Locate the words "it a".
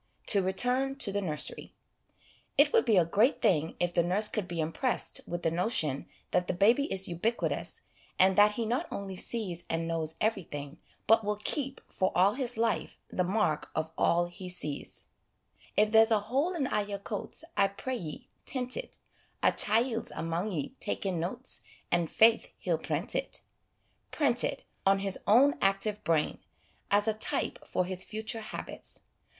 18.75-19.51